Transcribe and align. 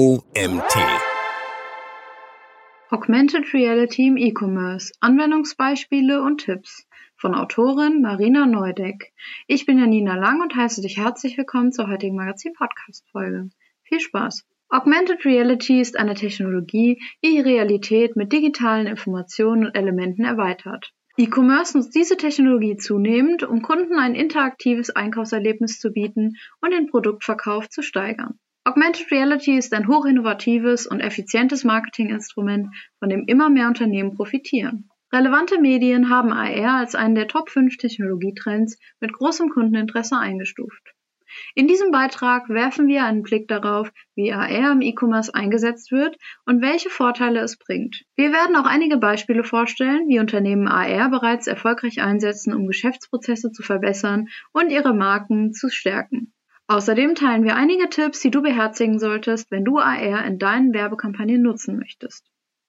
OMT. 0.00 0.76
Augmented 2.88 3.52
Reality 3.52 4.06
im 4.06 4.16
E-Commerce. 4.16 4.94
Anwendungsbeispiele 5.00 6.22
und 6.22 6.38
Tipps. 6.38 6.86
Von 7.16 7.34
Autorin 7.34 8.00
Marina 8.00 8.46
Neudeck. 8.46 9.12
Ich 9.46 9.66
bin 9.66 9.78
Janina 9.78 10.14
Lang 10.14 10.40
und 10.40 10.56
heiße 10.56 10.80
dich 10.80 10.96
herzlich 10.96 11.36
willkommen 11.36 11.70
zur 11.70 11.86
heutigen 11.86 12.16
Magazin-Podcast-Folge. 12.16 13.50
Viel 13.82 14.00
Spaß! 14.00 14.46
Augmented 14.70 15.22
Reality 15.26 15.82
ist 15.82 15.98
eine 15.98 16.14
Technologie, 16.14 16.98
die 17.22 17.32
die 17.32 17.40
Realität 17.40 18.16
mit 18.16 18.32
digitalen 18.32 18.86
Informationen 18.86 19.66
und 19.66 19.76
Elementen 19.76 20.24
erweitert. 20.24 20.94
E-Commerce 21.18 21.76
nutzt 21.76 21.94
diese 21.94 22.16
Technologie 22.16 22.78
zunehmend, 22.78 23.42
um 23.42 23.60
Kunden 23.60 23.98
ein 23.98 24.14
interaktives 24.14 24.88
Einkaufserlebnis 24.88 25.78
zu 25.78 25.92
bieten 25.92 26.38
und 26.62 26.72
den 26.72 26.86
Produktverkauf 26.86 27.68
zu 27.68 27.82
steigern. 27.82 28.38
Augmented 28.62 29.10
Reality 29.10 29.56
ist 29.56 29.72
ein 29.72 29.88
hochinnovatives 29.88 30.86
und 30.86 31.00
effizientes 31.00 31.64
Marketinginstrument, 31.64 32.68
von 32.98 33.08
dem 33.08 33.24
immer 33.26 33.48
mehr 33.48 33.68
Unternehmen 33.68 34.14
profitieren. 34.14 34.90
Relevante 35.10 35.58
Medien 35.58 36.10
haben 36.10 36.30
AR 36.30 36.74
als 36.76 36.94
einen 36.94 37.14
der 37.14 37.26
Top 37.26 37.48
5 37.48 37.78
Technologietrends 37.78 38.78
mit 39.00 39.14
großem 39.14 39.48
Kundeninteresse 39.48 40.18
eingestuft. 40.18 40.94
In 41.54 41.68
diesem 41.68 41.90
Beitrag 41.90 42.50
werfen 42.50 42.86
wir 42.86 43.04
einen 43.04 43.22
Blick 43.22 43.48
darauf, 43.48 43.90
wie 44.14 44.32
AR 44.32 44.72
im 44.72 44.82
E-Commerce 44.82 45.34
eingesetzt 45.34 45.90
wird 45.90 46.16
und 46.44 46.60
welche 46.60 46.90
Vorteile 46.90 47.40
es 47.40 47.56
bringt. 47.56 48.02
Wir 48.14 48.30
werden 48.30 48.56
auch 48.56 48.66
einige 48.66 48.98
Beispiele 48.98 49.42
vorstellen, 49.42 50.06
wie 50.08 50.20
Unternehmen 50.20 50.68
AR 50.68 51.08
bereits 51.08 51.46
erfolgreich 51.46 52.02
einsetzen, 52.02 52.52
um 52.52 52.66
Geschäftsprozesse 52.66 53.52
zu 53.52 53.62
verbessern 53.62 54.26
und 54.52 54.70
ihre 54.70 54.92
Marken 54.92 55.54
zu 55.54 55.70
stärken. 55.70 56.34
Außerdem 56.70 57.16
teilen 57.16 57.42
wir 57.42 57.56
einige 57.56 57.88
Tipps, 57.88 58.20
die 58.20 58.30
du 58.30 58.42
beherzigen 58.42 59.00
solltest, 59.00 59.50
wenn 59.50 59.64
du 59.64 59.78
AR 59.78 60.24
in 60.24 60.38
deinen 60.38 60.72
Werbekampagnen 60.72 61.42
nutzen 61.42 61.76
möchtest. 61.76 62.24